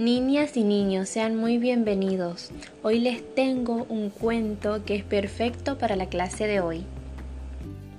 Niñas 0.00 0.56
y 0.56 0.64
niños, 0.64 1.10
sean 1.10 1.36
muy 1.36 1.58
bienvenidos. 1.58 2.52
Hoy 2.82 3.00
les 3.00 3.34
tengo 3.34 3.84
un 3.90 4.08
cuento 4.08 4.82
que 4.86 4.94
es 4.94 5.04
perfecto 5.04 5.76
para 5.76 5.94
la 5.94 6.06
clase 6.06 6.46
de 6.46 6.62
hoy. 6.62 6.86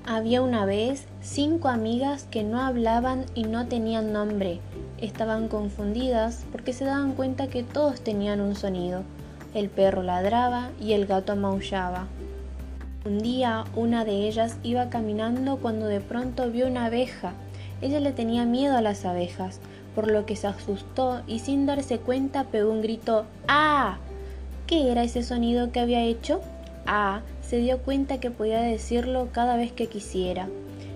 Había 0.03 0.41
una 0.41 0.65
vez 0.65 1.05
cinco 1.21 1.67
amigas 1.67 2.25
que 2.31 2.41
no 2.41 2.59
hablaban 2.59 3.25
y 3.35 3.43
no 3.43 3.67
tenían 3.67 4.13
nombre. 4.13 4.61
Estaban 4.97 5.47
confundidas 5.47 6.43
porque 6.51 6.73
se 6.73 6.85
daban 6.85 7.13
cuenta 7.13 7.49
que 7.49 7.61
todos 7.61 8.01
tenían 8.01 8.41
un 8.41 8.55
sonido. 8.55 9.03
El 9.53 9.69
perro 9.69 10.01
ladraba 10.01 10.71
y 10.81 10.93
el 10.93 11.05
gato 11.05 11.35
maullaba. 11.35 12.07
Un 13.05 13.19
día 13.19 13.65
una 13.75 14.05
de 14.05 14.27
ellas 14.27 14.57
iba 14.63 14.89
caminando 14.89 15.57
cuando 15.57 15.85
de 15.85 16.01
pronto 16.01 16.49
vio 16.49 16.65
una 16.65 16.85
abeja. 16.85 17.33
Ella 17.79 17.99
le 17.99 18.11
tenía 18.11 18.45
miedo 18.45 18.75
a 18.75 18.81
las 18.81 19.05
abejas 19.05 19.59
por 19.95 20.09
lo 20.09 20.25
que 20.25 20.35
se 20.35 20.47
asustó 20.47 21.21
y 21.27 21.39
sin 21.39 21.65
darse 21.65 21.99
cuenta 21.99 22.45
pegó 22.45 22.71
un 22.71 22.81
grito 22.81 23.25
¡Ah! 23.47 23.97
¿Qué 24.67 24.91
era 24.91 25.03
ese 25.03 25.23
sonido 25.23 25.71
que 25.71 25.79
había 25.79 26.03
hecho? 26.03 26.41
Ah, 26.85 27.21
se 27.41 27.57
dio 27.57 27.79
cuenta 27.79 28.19
que 28.19 28.31
podía 28.31 28.61
decirlo 28.61 29.27
cada 29.31 29.57
vez 29.57 29.71
que 29.71 29.87
quisiera. 29.87 30.47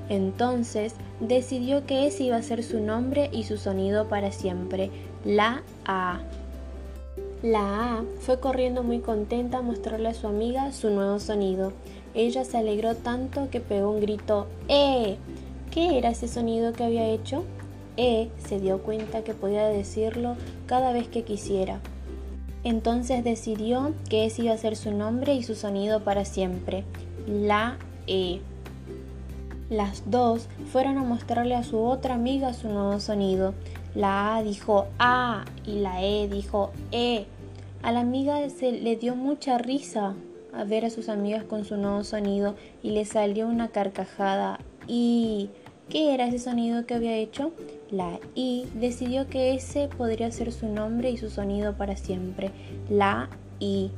Entonces 0.10 0.94
decidió 1.20 1.86
que 1.86 2.08
ese 2.08 2.24
iba 2.24 2.38
a 2.38 2.42
ser 2.42 2.64
su 2.64 2.80
nombre 2.80 3.30
y 3.34 3.44
su 3.44 3.58
sonido 3.58 4.08
para 4.08 4.32
siempre, 4.32 4.92
la 5.26 5.64
A. 5.86 6.20
La 7.42 7.98
A 7.98 8.04
fue 8.20 8.40
corriendo 8.40 8.84
muy 8.84 9.00
contenta 9.00 9.58
a 9.58 9.62
mostrarle 9.62 10.10
a 10.10 10.14
su 10.14 10.28
amiga 10.28 10.72
su 10.72 10.90
nuevo 10.90 11.20
sonido. 11.20 11.74
Ella 12.14 12.46
se 12.46 12.58
alegró 12.58 12.96
tanto 12.96 13.50
que 13.50 13.60
pegó 13.60 13.92
un 13.92 14.00
grito 14.00 14.48
¡Eh! 14.70 15.18
¿Qué 15.72 15.98
era 15.98 16.12
ese 16.12 16.30
sonido 16.30 16.72
que 16.72 16.86
había 16.86 17.08
hecho? 17.10 17.44
E 17.98 18.30
se 18.38 18.60
dio 18.60 18.82
cuenta 18.84 19.24
que 19.24 19.34
podía 19.34 19.68
decirlo 19.68 20.36
cada 20.66 20.92
vez 20.92 21.08
que 21.08 21.24
quisiera. 21.24 21.80
Entonces 22.64 23.24
decidió 23.24 23.94
que 24.10 24.26
ese 24.26 24.44
iba 24.44 24.54
a 24.54 24.58
ser 24.58 24.76
su 24.76 24.92
nombre 24.92 25.36
y 25.36 25.44
su 25.44 25.56
sonido 25.56 26.04
para 26.04 26.26
siempre, 26.26 26.84
la 27.28 27.78
E. 28.08 28.42
Las 29.70 30.10
dos 30.10 30.48
fueron 30.72 30.98
a 30.98 31.04
mostrarle 31.04 31.56
a 31.56 31.64
su 31.64 31.80
otra 31.80 32.16
amiga 32.16 32.54
su 32.54 32.68
nuevo 32.70 33.00
sonido. 33.00 33.54
La 33.96 34.36
A 34.36 34.44
dijo 34.44 34.88
A 35.00 35.46
y 35.66 35.80
la 35.80 36.04
E 36.04 36.28
dijo 36.28 36.72
E. 36.92 37.26
A 37.82 37.92
la 37.92 38.02
amiga 38.02 38.50
se 38.50 38.72
le 38.72 38.96
dio 38.96 39.16
mucha 39.16 39.58
risa 39.58 40.16
a 40.54 40.64
ver 40.64 40.86
a 40.86 40.90
sus 40.90 41.10
amigas 41.10 41.44
con 41.44 41.66
su 41.66 41.78
nuevo 41.78 42.04
sonido 42.04 42.56
y 42.82 42.92
le 42.92 43.06
salió 43.06 43.48
una 43.48 43.70
carcajada. 43.70 44.60
¿Y 44.88 45.50
qué 45.90 46.14
era 46.14 46.28
ese 46.28 46.40
sonido 46.40 46.86
que 46.86 46.94
había 46.94 47.16
hecho? 47.16 47.52
La 47.92 48.20
I 48.34 48.68
decidió 48.74 49.28
que 49.28 49.54
ese 49.54 49.88
podría 49.88 50.32
ser 50.32 50.52
su 50.52 50.68
nombre 50.68 51.12
y 51.12 51.18
su 51.18 51.30
sonido 51.30 51.78
para 51.78 51.96
siempre. 51.96 52.52
La 52.90 53.30
I. 53.60 53.92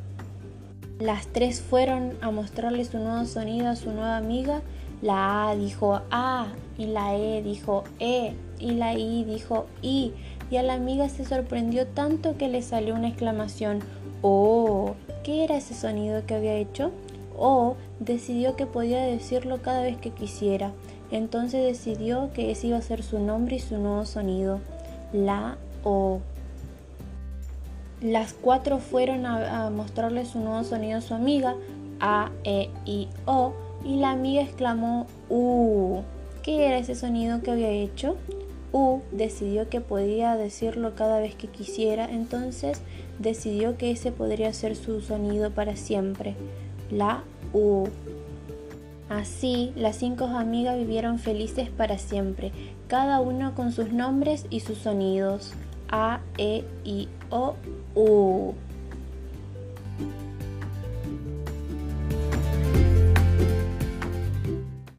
Las 0.99 1.27
tres 1.27 1.61
fueron 1.61 2.13
a 2.21 2.31
mostrarle 2.31 2.83
su 2.83 2.97
nuevo 2.97 3.23
sonido 3.25 3.69
a 3.69 3.75
su 3.75 3.91
nueva 3.91 4.17
amiga. 4.17 4.61
La 5.01 5.49
A 5.49 5.55
dijo 5.55 6.01
A 6.11 6.47
y 6.77 6.87
la 6.87 7.15
E 7.15 7.41
dijo 7.43 7.83
E 7.99 8.33
y 8.59 8.71
la 8.71 8.93
I 8.93 9.23
dijo 9.23 9.67
I. 9.81 10.13
Y 10.49 10.57
a 10.57 10.63
la 10.63 10.73
amiga 10.73 11.07
se 11.09 11.25
sorprendió 11.25 11.87
tanto 11.87 12.37
que 12.37 12.47
le 12.47 12.61
salió 12.61 12.95
una 12.95 13.09
exclamación. 13.09 13.79
Oh, 14.21 14.95
¿qué 15.23 15.43
era 15.43 15.57
ese 15.57 15.75
sonido 15.75 16.25
que 16.25 16.35
había 16.35 16.55
hecho? 16.55 16.91
O 17.37 17.75
decidió 17.99 18.55
que 18.55 18.65
podía 18.65 19.01
decirlo 19.01 19.61
cada 19.61 19.81
vez 19.81 19.97
que 19.97 20.09
quisiera. 20.09 20.71
Entonces 21.11 21.63
decidió 21.63 22.31
que 22.33 22.51
ese 22.51 22.67
iba 22.67 22.77
a 22.77 22.81
ser 22.81 23.03
su 23.03 23.19
nombre 23.19 23.55
y 23.55 23.59
su 23.59 23.77
nuevo 23.77 24.05
sonido, 24.05 24.59
la 25.13 25.57
O. 25.83 26.19
Las 28.01 28.33
cuatro 28.33 28.77
fueron 28.79 29.25
a, 29.25 29.69
mostrarle 29.69 30.25
su 30.25 30.39
nuevo 30.39 30.63
sonido 30.63 30.99
a 30.99 31.01
su 31.01 31.13
amiga, 31.13 31.55
A, 31.99 32.31
E, 32.43 32.69
I, 32.85 33.07
O, 33.25 33.53
y 33.83 33.95
la 33.95 34.11
amiga 34.11 34.41
exclamó 34.41 35.07
U. 35.29 36.01
¿Qué 36.43 36.67
era 36.67 36.77
ese 36.77 36.95
sonido 36.95 37.41
que 37.41 37.51
había 37.51 37.69
hecho? 37.69 38.17
U 38.71 38.99
decidió 39.11 39.69
que 39.69 39.81
podía 39.81 40.35
decirlo 40.35 40.93
cada 40.95 41.19
vez 41.19 41.35
que 41.35 41.47
quisiera, 41.47 42.05
entonces 42.05 42.81
decidió 43.17 43.77
que 43.77 43.91
ese 43.91 44.11
podría 44.11 44.53
ser 44.53 44.75
su 44.75 45.01
sonido 45.01 45.51
para 45.51 45.75
siempre, 45.75 46.35
la 46.91 47.23
U. 47.53 47.87
Así, 49.09 49.71
las 49.75 49.95
cinco 49.95 50.25
amigas 50.25 50.77
vivieron 50.77 51.17
felices 51.19 51.69
para 51.69 51.97
siempre, 51.97 52.51
cada 52.87 53.19
una 53.21 53.55
con 53.55 53.71
sus 53.71 53.91
nombres 53.91 54.45
y 54.49 54.59
sus 54.59 54.79
sonidos. 54.79 55.53
A, 55.89 56.19
E, 56.37 56.65
I, 56.83 57.07
O, 57.29 57.55
U. 57.95 58.53